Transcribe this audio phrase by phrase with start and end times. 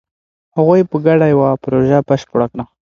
[0.55, 2.63] هغوی په ګډه یوه پروژه بشپړه کړه.